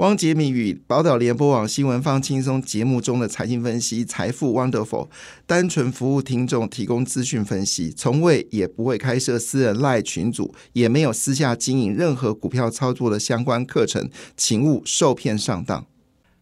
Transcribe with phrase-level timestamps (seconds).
[0.00, 5.10] 汪杰明与宝岛联播网新闻放轻松节目中的财经分析，财富 Wonderful，
[5.46, 14.08] 单纯服务听众，提供资讯分析，从未也不会开设私人赖群组，也没有私下经营任何股票操作的相关课程，
[14.38, 15.84] 请勿受骗上当。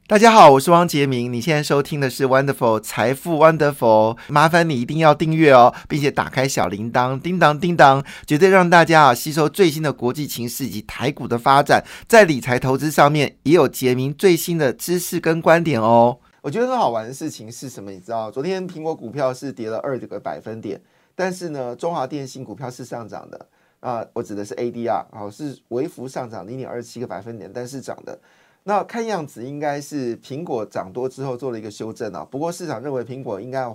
[0.09, 1.30] 大家好，我是汪杰明。
[1.30, 16.18] 你现在收听的是 Wonderful 财富 Wonderful，麻烦你一定要订阅哦，并且打开小铃铛，叮当叮当，绝对让大家啊吸收最新的国际情势以及台股的发展，在理财投资上面也有杰明最新的知识跟观点哦。
[16.40, 17.90] 我觉得很好玩的事情是什么？
[17.90, 20.80] 你知道，昨天苹果股票是跌了二个百分点，
[21.15, 23.46] 但是呢，中华电信股票是上涨的
[23.80, 28.18] 啊，我指的是 ADR 啊，是微幅上涨零点二七个百分点，但是涨的。
[28.64, 33.66] 那看样子应该是苹果涨多之后做了一个修正啊，不过市场认为苹果应该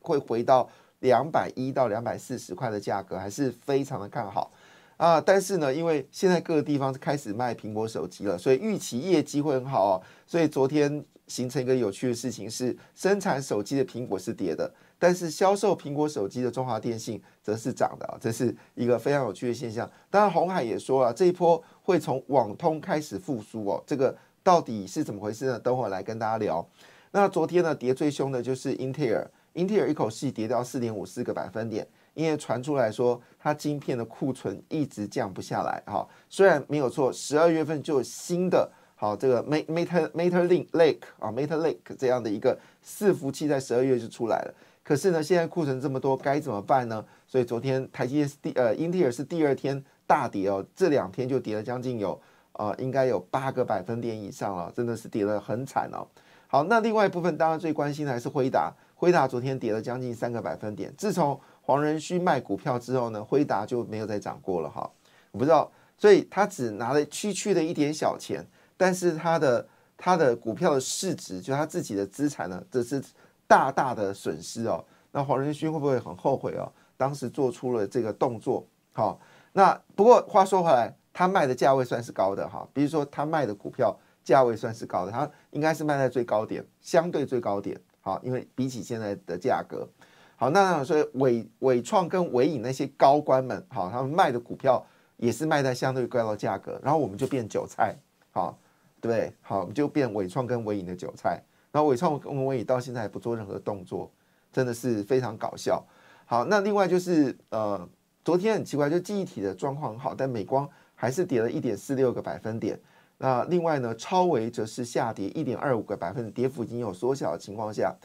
[0.00, 0.68] 会回到
[1.00, 4.50] 两百一到两百四十块的价格，还是非常的看好
[4.96, 5.20] 啊。
[5.20, 10.02] 但是呢，因为现在各个地方开始卖苹果手机了，所以预期业绩会很好哦。
[10.26, 19.88] 所以昨天形成一个有趣的事情是，生产手机的苹果是跌的，但是销售苹果手机的中华电信则是涨的啊，这是一个非常有趣的现象。
[20.10, 24.16] 当然，红海也说了，这一波会从网通开始复苏哦，这个。
[24.42, 25.58] 到底是怎么回事呢？
[25.58, 26.66] 等会来跟大家聊。
[27.12, 35.82] 那昨天呢，跌最凶的就是英特尔，英特尔一口气跌掉四点五四个百分点，因为传出来说它晶片的库存一直降不下来。
[35.86, 44.54] 哈，虽然没有错，十二月份就有新的好这个 Mate Mate Link Lake 啊 Mate Lake 这样的一个伺服器在十二月就出来了。
[44.84, 47.04] 可是呢，现在库存这么多，该怎么办呢？
[47.26, 52.20] 所以昨天台积电是第呃英特尔是第二天大跌哦，这两天就跌了将近有。
[52.60, 56.06] 啊，应该有八个百分点以上了，真的是跌得很惨哦。
[56.46, 60.92] 好，那另外一部分当然最关心的还是辉达，辉达昨天跌了将近三个百分点。
[60.98, 64.90] 自从黄仁勋卖股票之后呢，辉达就没有再涨过了哈。
[65.30, 68.44] 我不知道，所以他只拿了区区的一点小钱，
[68.76, 69.66] 但是他的
[69.96, 73.02] 他的股票的市值，就他自己的资产呢，这是
[73.46, 74.84] 大大的损失哦。
[75.12, 76.70] 那黄仁勋会不会很后悔哦？
[76.98, 78.66] 当时做出了这个动作。
[78.92, 79.18] 好，
[79.54, 80.94] 那不过话说回来。
[81.12, 89.88] 他卖的价位算是高的哈，比如说他卖的股票价位算是高的，他应该是卖在最高点，相对最高点，好，因为比起现在的价格，
[90.36, 94.84] 好，那所以伟伟创跟伟影那些高官们，好，他们卖的股票
[95.16, 97.96] 也是卖在相对高的价格，然后我们就变韭菜，
[98.30, 98.56] 好，
[99.00, 99.32] 对不对？
[99.40, 101.42] 好，我们就变伟创跟伟影的韭菜，
[101.72, 104.10] 然后伟创跟伟影到现在还不做任何动作，
[104.52, 105.84] 真的是非常搞笑。
[106.24, 107.88] 好，那另外就是呃，
[108.24, 110.68] 昨天很奇怪，就记忆体的状况很好，但美光。
[111.00, 112.78] 还是跌了一点四六个百分点。
[113.16, 117.96] 那另外呢，超维则是下跌一点二五个百分点，跌幅已经有缩小的情况下。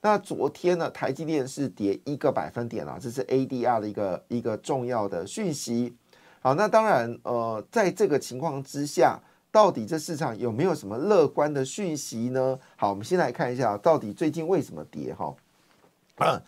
[0.00, 5.94] 那昨天呢，台积电是跌一个百分点啊，这是 ADR 的一个一个重要的讯息。
[6.40, 9.20] 好，那当然，呃，在这个情况之下，
[9.52, 12.58] 到底这市场有没有什么乐观的讯息呢？
[12.74, 15.14] 好，我们先来看一下，到底最近为什么跌？
[15.14, 15.32] 哈，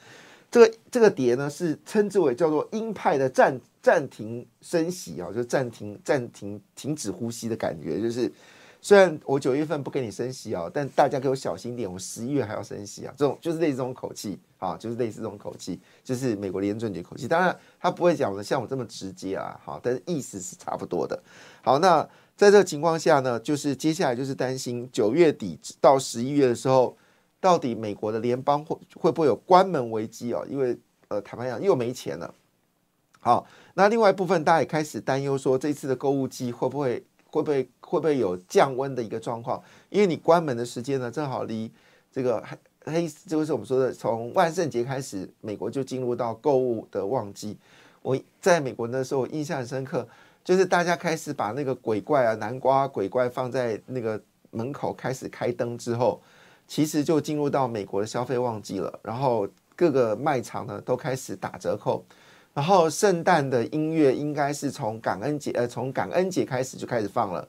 [0.51, 3.61] 这个这个跌呢，是称之为叫做鹰派的战。
[3.83, 8.01] 暂停升息啊，就暂停、暂停、停止呼吸的感觉。
[8.01, 8.33] 就是
[8.81, 13.13] 虽然我九月份不给你升息啊，但大家给我小心点，我十一月还要升息啊。
[13.17, 17.27] 这种就是类似这种口气啊，就是类似这种口气，就是美国联准局口气。
[17.27, 21.21] 当然他不会讲的像我这么直接啊，好，但是意思是差不多的。
[21.63, 22.03] 好，那
[22.37, 26.97] 在这个情况下呢，就是接下来就是担心九月底到十一月的时候，
[27.41, 30.43] 到底美国的联邦会会不会有关门危机啊？
[30.49, 30.77] 因为
[31.09, 32.33] 呃，坦白讲又没钱了。
[33.25, 39.63] 好，那另外一部分大家也开始担忧说，这次的购物季会不会会不会会不会有降温的一个状况？
[39.91, 41.71] 因为你关门的时间呢，正好离
[42.11, 42.43] 这个
[42.85, 47.57] 黑黑，就是我们说的从万圣节开始，美国就进入到购物的旺季。
[48.03, 50.05] 我在美国那时候印象很深刻，
[50.43, 56.21] 就是大家开始把那个鬼怪啊、南瓜鬼怪放在那个门口开始开灯之后，
[56.67, 58.99] 其实就进入到美国的消费旺季了。
[59.05, 62.05] 然后各个卖场呢都开始打折扣。
[62.55, 67.49] 然后圣诞的音乐应该是从感恩节，呃，从感恩节开始就开始放了，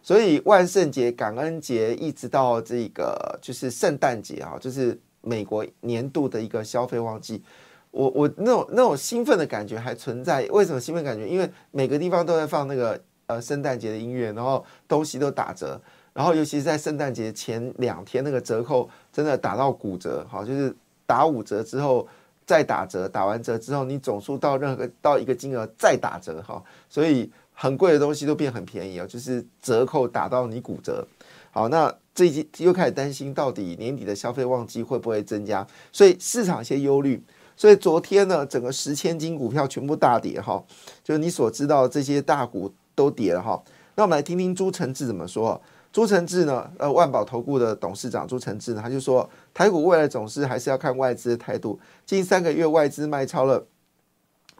[0.00, 7.42] 所以万圣节、感恩节一直到这个就是圣诞节啊，就是美国年度的一个消费旺季。
[7.90, 10.46] 我我那种那种兴奋的感觉还存在。
[10.52, 11.26] 为什么兴奋感觉？
[11.28, 15.80] 因为每个地方都在放那个呃圣诞节的音乐，然后东西都打折，
[16.12, 20.72] 然后尤其是在圣诞节前两天，那个折扣真的打到骨折，好，就是
[21.06, 22.06] 打五折之后。
[22.46, 31.06] 再打折，打完折之后，你总数到任何到一个金额再打折哈，所以很贵的东西都变很便宜啊，就是折扣打到你骨折。
[31.50, 37.22] 好，那最近又开始担心到底年底的消费旺季会不会增加，所以市场一些忧虑。
[37.56, 40.62] 所以昨天呢，整个十千金股票全部大跌哈，
[41.04, 43.62] 就是你所知道这些大股都跌了哈。
[43.94, 45.60] 那我们来听听朱承志怎么说。
[45.94, 51.78] 朱承志呢，呃，万宝投顾的董事长朱承志呢，他就说，台股未来总是还是要看外资的态度。
[52.04, 53.64] 近三个月外资卖超了，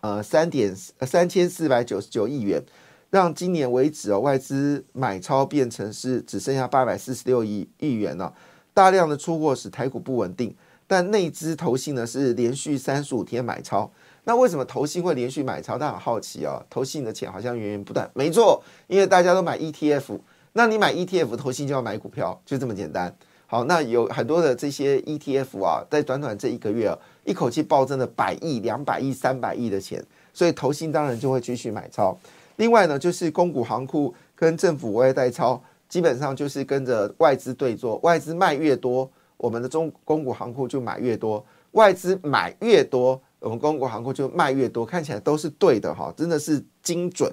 [0.00, 2.62] 呃，三点三千四百九十九亿元，
[3.10, 8.32] 让今年为止哦，外资买超变成是只剩下八百四十六亿亿元了。
[8.72, 10.54] 大量的出货使台股不稳定，
[10.86, 13.90] 但内资投信呢是连续三十五天买超。
[14.22, 15.76] 那为什么投信会连续买超？
[15.76, 18.08] 大家很好奇哦，投信的钱好像源源不断。
[18.14, 20.20] 没错，因为大家都买 ETF，
[20.56, 23.12] 那你买 ETF，投信就要买股票，就这么简单。
[23.48, 30.00] 好，那有很多的这些 ETF 啊，在短短这一个月，一口气暴增了百亿、两百亿、三百亿的钱，
[30.32, 32.16] 所以投信当然就会继续买超。
[32.54, 43.20] 另外呢，就是公股行库跟政府外代超，基本上就是跟着外资对坐，外资卖越多，我们的中公股行库就买越多；外资买越多。
[43.40, 47.28] 我们公股行库就卖越多，看起来都是对的哈，真的是精准。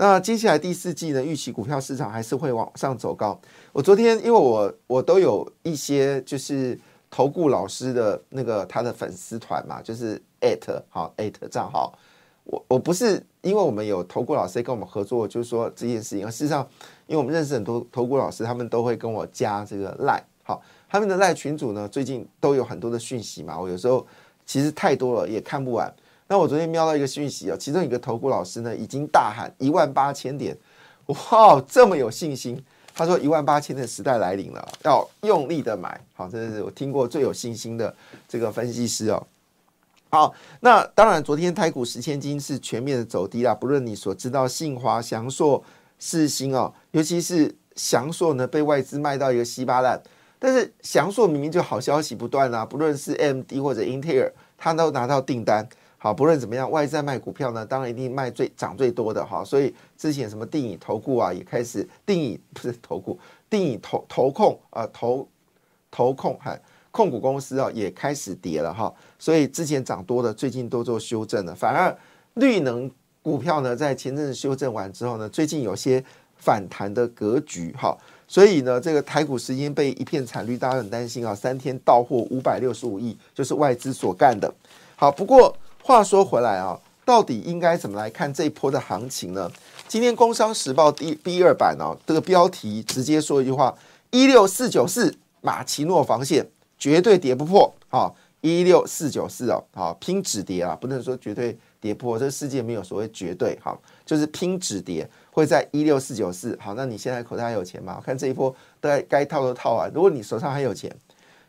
[0.00, 3.38] 那接下来第四季呢，预期股票市场还是会往上走高。
[3.70, 6.78] 我昨天因为我我都有一些就是
[7.10, 11.92] 投顾老师的那个他的粉丝团嘛，就是艾特好艾特账号。
[12.44, 16.26] 我我不是因为我们有投顾老师跟我们合作，就是说这件事情。
[16.30, 16.66] 事实上，
[17.06, 24.06] 因为我们认识很多投顾老师，他们都会跟我加这个赖好，他们的赖群主呢，最近都有很多的讯息嘛，我有时候。
[24.46, 25.94] 其实太多了，也看不完。
[26.30, 30.56] 那我昨天瞄到一个讯息啊，其中一个投顾老师呢，已经大喊一万八千点，
[31.06, 32.62] 哇，这么有信心。
[32.94, 36.00] 他说一万八千的时代来临了，要用力的买。
[36.14, 37.92] 好，这是我听过最有信心的
[38.28, 39.26] 这个分析师哦。
[40.10, 43.52] 好，那当然，昨天台股十千金是全面的走低啦。
[43.52, 45.60] 不论你所知道信华、祥硕、
[45.98, 50.00] 世新哦，尤其是祥硕呢，被外资卖到一个稀巴烂。
[50.38, 55.68] 但是祥硕明明就好消息不断啊，不论是 M D 或者英特尔，它都拿到订单。
[56.02, 59.44] 好，不论怎么样，外在卖股票呢，当然一定卖最涨最多的哈。
[59.44, 63.18] 所以之前什么定影投顾啊，也开始定影不是投顾，
[63.50, 65.28] 定影投投控啊投
[65.90, 66.58] 投控哈
[66.90, 68.90] 控股公司啊也开始跌了哈。
[69.18, 71.54] 所以之前涨多的，最近都做修正了。
[71.54, 71.94] 反而
[72.32, 76.02] 绿能股票呢，在前阵子修正完之后呢，最近有些
[76.34, 77.94] 反弹的格局哈。
[78.26, 81.34] 所以呢，这个台股时间被一片惨绿，大家很担心啊。
[81.34, 84.50] 三天到货五百六十五亿，就是外资所干的。
[84.96, 89.50] 好，不过话说回来啊，到底应该怎么来看这一波的行情呢？
[89.88, 93.76] 今天《工商时报》第第二版哦，这个标题直接说一句话：
[94.10, 96.46] 一六四九四马奇诺防线
[96.78, 97.72] 绝对跌不破。
[97.88, 105.08] 啊，一六四九四哦，好拼止跌啊，不能说绝对跌破，这个世界没有所谓绝对，好，就是拼止跌。
[105.32, 108.00] 会在一六四九四，好，那你现在口袋还有钱吗？
[108.04, 109.90] 看这一波，该该套都套完。
[109.92, 110.94] 如果你手上还有钱，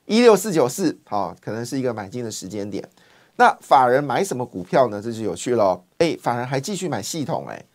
[0.06, 2.88] 一六四九四，好，可能是一个买进的时间点。
[3.42, 5.02] 那法人买什么股票呢？
[5.02, 5.84] 这就有趣了。
[5.98, 7.66] 哎，法人还继续买系统，哎，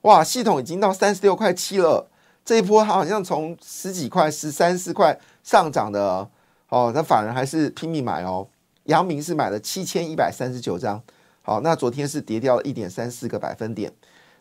[0.00, 2.10] 哇，系统已经到三十六块七了。
[2.44, 6.28] 这一波它好像从十几块、十三四块上涨的，
[6.68, 8.44] 哦，那法人还是拼命买哦。
[8.86, 11.00] 阳明是买了七千一百三十九张，
[11.42, 13.92] 好，那昨天是跌掉了一点三四个百分点。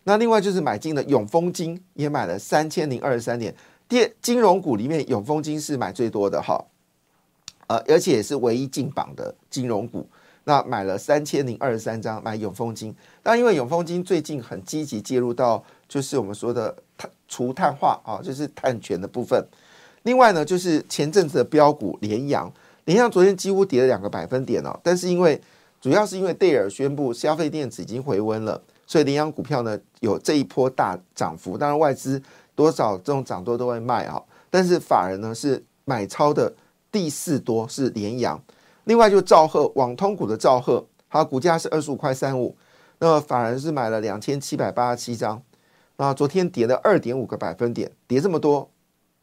[0.06, 3.54] 那另外就是买进的永丰金也买了三千零二十三点，
[3.88, 6.66] 第金融股里面永丰金是买最多的哈，
[7.68, 10.10] 呃，而且也是唯一进榜的金融股。
[10.45, 12.94] 那买了三千零二十三张买永丰金，
[13.24, 19.42] 那因为永丰金最近很积极介入到就是我们说的碳除碳化啊，就是碳权的部分。
[20.04, 22.52] 另外呢，就是前阵子的标股联阳，
[22.85, 25.40] 联阳昨天几乎跌了两个百分点哦，但是因为
[25.80, 28.62] 主要是因为戴尔宣布消费电子已经回温了。
[28.85, 32.21] 所以羚羊股票呢有这一波大涨幅，当然外资
[32.54, 36.54] 多少这种涨多都会卖啊，但是法人呢是买超的
[36.92, 38.40] 第四多是联阳，
[38.85, 42.56] 另外就兆赫网通股的兆赫，它股价是二十五块三五，
[42.99, 45.42] 那么法人是买了两千七百八十七张，
[45.97, 48.69] 那昨天跌了二点五个百分点，跌这么多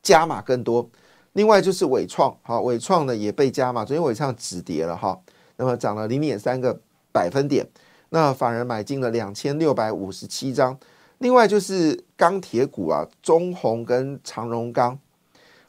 [0.03, 0.89] 加码更多，
[1.35, 5.21] 另外就是伟创，好伟创呢也被加码，昨天伟创止跌了哈，
[5.57, 6.81] 那么涨了零点三个
[7.13, 7.67] 百分点。
[8.13, 10.77] 那法人买进了两千六百五十七张，
[11.19, 14.99] 另外就是钢铁股啊，中红跟长荣钢，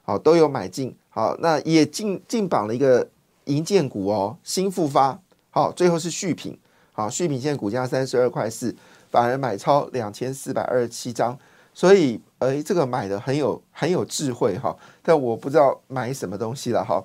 [0.02, 3.08] 好都有买进，好那也进进榜了一个
[3.46, 5.20] 银建股哦，新复发，
[5.50, 6.58] 好最后是续品，
[6.92, 8.76] 好续品现在股价三十二块四，
[9.10, 11.38] 反而买超两千四百二十七张，
[11.74, 17.04] 所以诶这个买的很有很有智慧哈，但我不知道买什么东西了哈。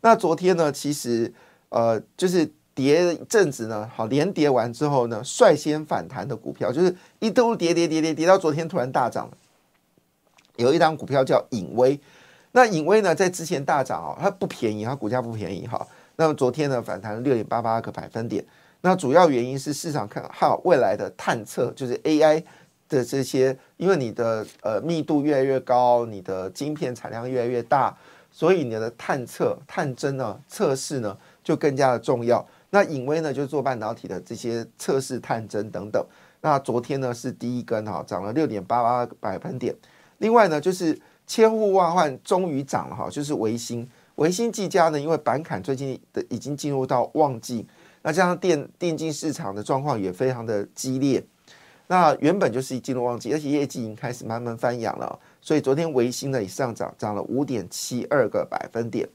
[0.00, 1.32] 那昨天呢，其实
[1.68, 2.50] 呃就是。
[2.78, 9.36] 跌一阵子呢，好，连跌完之后呢，率先反弹的股票就是一度跌跌跌跌跌到昨天突然大涨了。
[10.54, 11.98] 有一张股票叫影威，
[12.52, 15.86] 那影威呢在之前大涨哦，它不便宜，它股价不便宜哈。
[16.16, 18.44] 那么昨天呢反弹六点八八个百分点，
[18.80, 22.42] 那主要原因是市场看好未来的探测，就是 AI
[22.88, 27.96] 的这些，因为你的呃密度越来越高，你的晶片产量越来越大，
[28.32, 32.44] 所以你的探测、探针呢、测试呢就更加的重要。
[32.70, 36.04] 那隐微呢，就是做半导体的这些测试、探针等等。
[36.40, 39.74] 那昨天呢是第一根哈，涨了六点八八百分点。
[40.18, 43.88] 另外呢，就是千呼万唤终于涨了哈，就是维新。
[44.16, 47.64] 维新技嘉呢，因为板坎最近的已经进入到旺季，
[48.02, 51.22] 那加上电电竞市场的状况也非常的激烈。
[51.86, 59.08] 那原本就是进入旺季，而且业绩已经开始慢慢翻扬了，所以昨天维新呢也上涨，涨了五点七二个百分点。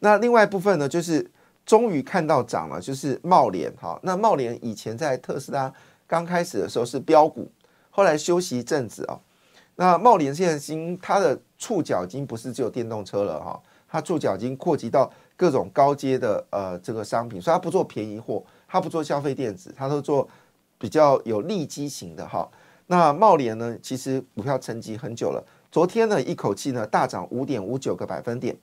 [0.00, 1.30] 那另外一部分呢，就是
[1.64, 4.00] 终于看到涨了，就是茂联哈。
[4.02, 5.72] 那茂联以前在特斯拉
[6.08, 7.48] 刚开始的时候是标股，
[7.90, 9.20] 后来休息一阵子啊。
[9.80, 13.58] 那茂联现在已经它的触角已经不是只有电动车了哈。
[13.88, 20.28] 它触角已经扩及到各种高阶的呃这个商品，所以它不做便宜货，它不做消费电子，它都做
[20.76, 22.46] 比较有利基型的哈。
[22.88, 28.54] 那茂联呢，其实股票沉寂很久了，昨天呢一口气呢大涨五点五九个百分点。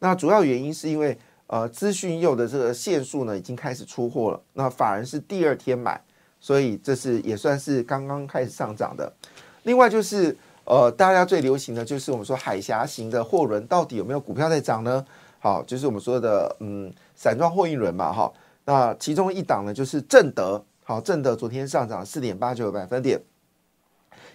[0.00, 1.16] 那主要原因是因为
[1.46, 6.00] 呃资讯用的这个线数呢已经开始出货了，那法人是第二天买，
[6.40, 9.12] 所以这是也算是刚刚开始上涨的。
[9.62, 10.36] 另外就是。
[10.64, 15.04] 呃，大家最流行的就是我们说海峡型的货轮，到底有没有股票在涨呢？
[15.38, 18.32] 好，就是我们说的嗯，散装货运轮嘛，哈。
[18.64, 23.20] 那其中一档呢，就是正德，好，正德昨天上涨四点八九个百分点，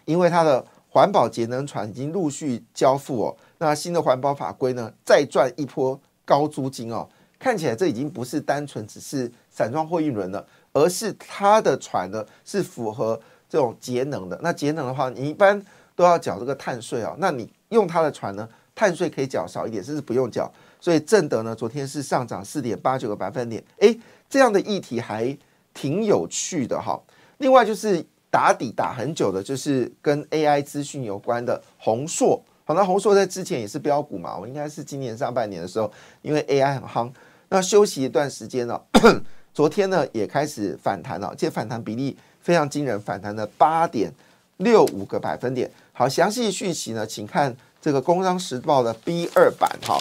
[0.05, 3.35] 因为它的环保节能船已经陆续交付哦。
[3.57, 7.09] 那新的环保法规呢，再赚一波高租金哦。
[7.39, 13.19] 看起来这已经不是单纯只是散装货运轮了，而是它的船呢是符合
[13.49, 14.39] 这种节能的。
[14.43, 15.59] 那节能的话，你一般。
[15.99, 20.49] 都要缴这个碳税哦，那你用它的船呢，碳税可以缴少一点，甚至不用缴。
[20.79, 25.37] 所以正德呢，昨天是上涨四点八九个百分点，诶，这样的议题还
[25.73, 26.97] 挺有趣的哈。
[27.39, 28.01] 另外就是
[28.31, 35.91] 打底打很久的，就是跟 AI 资讯有关的宏硕，好，那宏硕在之前也是标股嘛，我应该是今年上半年的时候，
[36.21, 37.11] 因为 AI 很夯，
[37.49, 38.81] 那休息一段时间了，
[39.53, 44.09] 昨天呢也开始反弹了，这反弹比例非常惊人，反弹了八点
[44.55, 45.69] 六五个百分点。
[45.99, 49.99] 好，详细讯息呢，请看这个《工商时报》的 B 二版哈。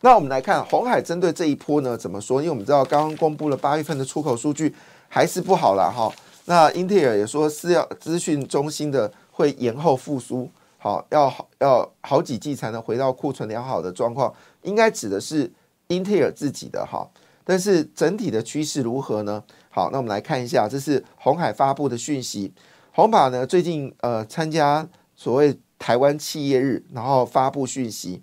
[0.00, 2.40] 那我们来看红海针对这一波呢怎么说？
[2.40, 4.72] 因为我们知道刚刚公布了八月份的出口数据
[5.08, 6.08] 还是不好了哈。
[6.44, 15.50] 那英特尔也说是要资讯中心的会延后复苏，好要好要好几季才能回到库存良好的状况，应该指的是
[15.88, 17.04] 英特尔自己的哈。
[17.42, 19.42] 但是整体的趋势如何呢？
[19.68, 22.52] 好，那我们来看一下，这是红海发布的讯息。
[22.92, 24.88] 红海呢最近呃参加。
[25.20, 28.22] 所谓台湾企业日，然后发布讯息，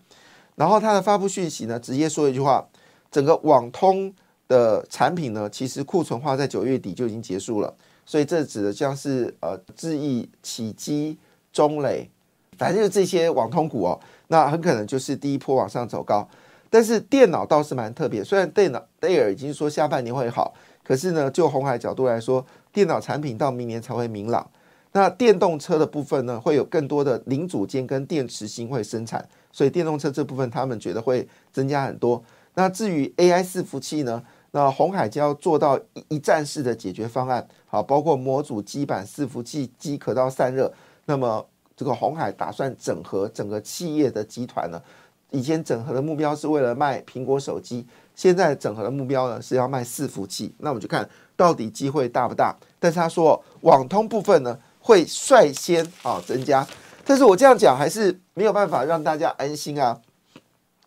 [0.56, 2.68] 然后它的发布讯息呢，直接说一句话：
[3.12, 4.12] 整个网通
[4.48, 7.72] 的产品呢，其实库存化在九月底就已经结束了。
[8.04, 11.16] 所以这指的像是呃智易、启基、
[11.54, 12.10] 中磊，
[12.58, 14.00] 反正就是这些网通股哦，
[14.30, 16.28] 那很可能就是第一波往上走高。
[16.72, 20.52] 但是电脑倒是蛮特别，虽然电脑戴尔已经说下半年会好，
[20.84, 24.50] 可是呢，就红海角度来说，电脑产品到明年才会明朗。
[24.98, 32.24] 那电动车的部分呢，会有更多的零组件跟电池芯会生产，所以电动车这部分他们觉得会增加很多。
[32.56, 40.74] 那至于 AI 伺服器呢，那红海就要做到一站式的解决方案，好，包括模组、基板、伺服器、机壳到散热。
[41.06, 44.82] 那么这个红海打算整合整个企业的集团呢，
[45.30, 47.86] 以前整合的目标是为了卖苹果手机，
[48.16, 50.52] 现在整合的目标呢是要卖伺服器。
[50.58, 52.56] 那我们就看到底机会大不大？
[52.80, 54.58] 但是他说网通部分呢？
[54.88, 56.66] 会率先啊增加，
[57.04, 60.00] 但是我这样讲还是没有办法让大家安心啊。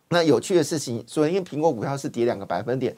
[0.09, 2.97] 那有趣的事情，所以因为苹果股票是跌两个百分点，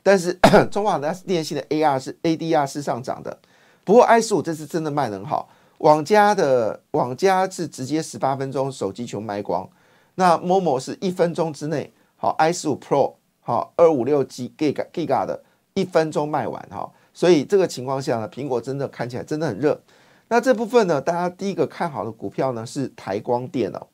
[0.00, 0.32] 但是
[0.70, 0.96] 中华
[1.26, 3.36] 电信的 AR 是 ADR 是上涨的。
[3.82, 9.68] 不过 i 十五这次真的卖很好，网家的网家是直接十八分钟手机全卖光，
[10.14, 15.42] 那 Momo 是一分钟之内，好 i 十五 Pro 好二五六 G Giga Giga 的
[15.74, 19.80] 一分钟卖完哈，所以这个情况下呢，苹果真的看起来真的很热。
[20.28, 23.86] 那这部分呢，大家第一个看好的股票呢是台光电哦。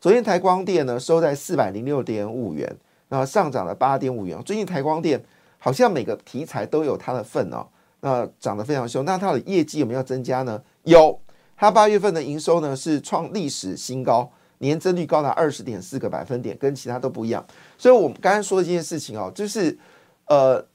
[0.00, 2.76] 昨天台光电呢收在四百零六点五元，
[3.08, 4.40] 那上涨了八点五元。
[4.42, 5.22] 最近台光电
[5.58, 7.66] 好像每个题材都有它的份哦，
[8.00, 9.04] 那涨得非常凶。
[9.04, 10.60] 那它的业绩有没有增加呢？
[10.82, 11.18] 有，
[11.56, 17.44] 它八月份的营收呢是创历史新高，年增率高达二十点四个百分点，跟其他都不一样。
[17.78, 19.78] 所以我们刚刚说的这件事情哦，就是
[20.26, 20.66] 呃。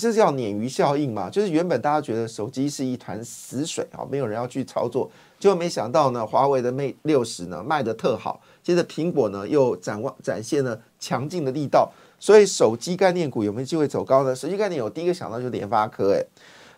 [0.00, 1.28] 这叫鲶鱼效应嘛？
[1.28, 14.34] 就是原本大家觉得手机是一团死水啊，没有人要去操作，结果没想到呢，华为的 Mate 六十呢卖的特好，接着苹果呢又展望展现了强劲的力道，所以手机概念股有没有机会走高呢？
[14.34, 16.26] 手机概念有第一个想到就是联发科，诶，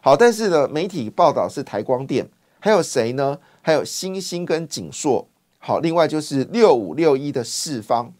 [0.01, 3.39] 好，但是呢，媒体报道是台光电，还有谁呢？
[3.61, 5.29] 还有新星跟景硕，
[5.61, 8.13] 好，另外就是六五六一的四方，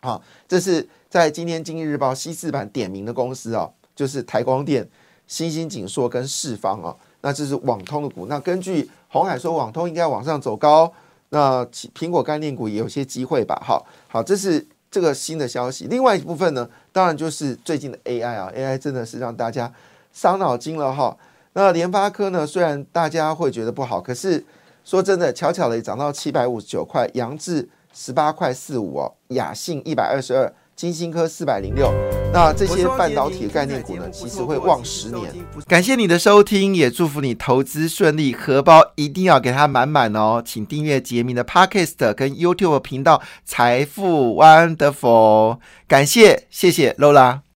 [0.00, 3.68] 好，这是在今天经济日报西四版点名的公司啊，
[4.02, 4.84] 就是台光电、
[5.28, 8.26] 新兴景硕跟世方啊，那这是网通的股。
[8.26, 10.92] 那根据红海说，网通应该往上走高，
[11.28, 13.54] 那苹果概念股也有些机会吧？
[13.64, 15.86] 好，好，这是这个新的消息。
[15.88, 19.72] 另外一部分呢，当然就是最近的 AI 啊，AI 真的是让大家
[20.12, 21.16] 伤脑筋了哈。
[21.52, 22.44] 那联发科呢？
[22.44, 24.44] 虽然大家会觉得不好，可是
[24.82, 31.92] 说真的，巧巧的也涨到七百五十九块，扬智十八块四五哦，雅信一百二十二，金星科四百零六。
[32.32, 35.30] 那这些半导体概念股呢，其实会旺十年。
[35.68, 40.42] 感谢你的收听，也祝福你投资顺利，荷包一定要给它满满哦。
[40.44, 45.58] 请订阅杰明的 Podcast 跟 YouTube 频道财富 Wonderful。
[45.86, 47.42] 感谢，谢谢 Lola。